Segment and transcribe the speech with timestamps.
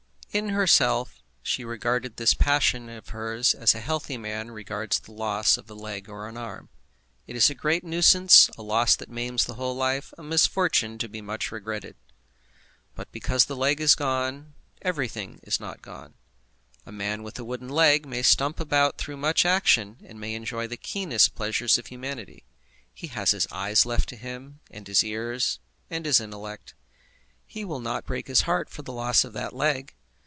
[0.33, 5.57] In herself she regarded this passion of hers as a healthy man regards the loss
[5.57, 6.69] of a leg or an arm.
[7.27, 11.09] It is a great nuisance, a loss that maims the whole life, a misfortune to
[11.09, 11.97] be much regretted.
[12.95, 16.13] But because a leg is gone, everything is not gone.
[16.85, 20.65] A man with a wooden leg may stump about through much action, and may enjoy
[20.65, 22.45] the keenest pleasures of humanity.
[22.93, 25.59] He has his eyes left to him, and his ears,
[25.89, 26.73] and his intellect.
[27.45, 29.93] He will not break his heart for the loss of that leg.